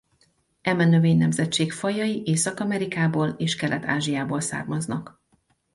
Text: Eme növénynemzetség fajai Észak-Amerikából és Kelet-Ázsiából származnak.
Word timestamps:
Eme 0.61 0.85
növénynemzetség 0.85 1.71
fajai 1.71 2.21
Észak-Amerikából 2.25 3.29
és 3.29 3.55
Kelet-Ázsiából 3.55 4.39
származnak. 4.41 5.21